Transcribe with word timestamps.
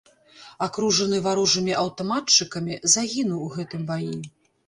Акружаны 0.67 1.17
варожымі 1.25 1.75
аўтаматчыкамі, 1.81 2.79
загінуў 2.97 3.41
у 3.49 3.53
гэтым 3.59 3.81
баі. 3.91 4.13